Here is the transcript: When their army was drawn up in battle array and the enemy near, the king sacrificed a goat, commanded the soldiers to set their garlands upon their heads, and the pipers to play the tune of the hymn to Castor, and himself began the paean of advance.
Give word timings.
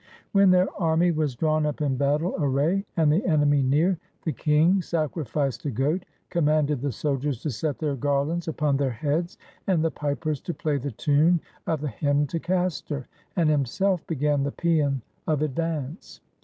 When 0.31 0.49
their 0.49 0.65
army 0.81 1.11
was 1.11 1.35
drawn 1.35 1.63
up 1.63 1.79
in 1.79 1.95
battle 1.95 2.33
array 2.39 2.87
and 2.97 3.11
the 3.13 3.23
enemy 3.23 3.61
near, 3.61 3.99
the 4.23 4.31
king 4.31 4.81
sacrificed 4.81 5.63
a 5.67 5.69
goat, 5.69 6.05
commanded 6.31 6.81
the 6.81 6.91
soldiers 6.91 7.39
to 7.43 7.51
set 7.51 7.77
their 7.77 7.95
garlands 7.95 8.47
upon 8.47 8.77
their 8.77 8.89
heads, 8.89 9.37
and 9.67 9.85
the 9.85 9.91
pipers 9.91 10.41
to 10.41 10.55
play 10.55 10.77
the 10.79 10.89
tune 10.89 11.39
of 11.67 11.81
the 11.81 11.87
hymn 11.87 12.25
to 12.25 12.39
Castor, 12.39 13.07
and 13.35 13.47
himself 13.47 14.07
began 14.07 14.41
the 14.41 14.51
paean 14.51 15.03
of 15.27 15.43
advance. 15.43 16.19